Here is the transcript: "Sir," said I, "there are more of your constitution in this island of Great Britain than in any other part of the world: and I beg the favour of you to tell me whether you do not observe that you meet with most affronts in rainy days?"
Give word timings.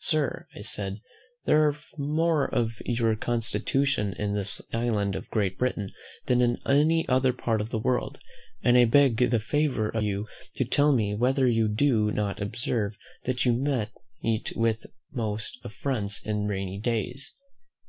"Sir," 0.00 0.48
said 0.60 0.94
I, 0.94 1.00
"there 1.44 1.68
are 1.68 1.76
more 1.96 2.52
of 2.52 2.82
your 2.84 3.14
constitution 3.14 4.12
in 4.12 4.34
this 4.34 4.60
island 4.72 5.14
of 5.14 5.30
Great 5.30 5.56
Britain 5.56 5.92
than 6.26 6.40
in 6.40 6.58
any 6.66 7.08
other 7.08 7.32
part 7.32 7.60
of 7.60 7.70
the 7.70 7.78
world: 7.78 8.18
and 8.60 8.76
I 8.76 8.86
beg 8.86 9.18
the 9.30 9.38
favour 9.38 9.88
of 9.88 10.02
you 10.02 10.26
to 10.56 10.64
tell 10.64 10.90
me 10.90 11.14
whether 11.14 11.46
you 11.46 11.68
do 11.68 12.10
not 12.10 12.42
observe 12.42 12.96
that 13.22 13.44
you 13.44 13.52
meet 14.20 14.52
with 14.56 14.84
most 15.12 15.60
affronts 15.62 16.26
in 16.26 16.46
rainy 16.48 16.80
days?" 16.80 17.36